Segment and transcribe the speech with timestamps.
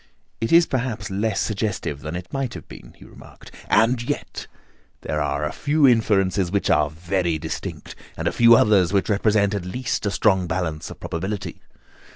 [0.39, 4.47] "It is perhaps less suggestive than it might have been," he remarked, "and yet
[5.01, 9.53] there are a few inferences which are very distinct, and a few others which represent
[9.53, 11.61] at least a strong balance of probability.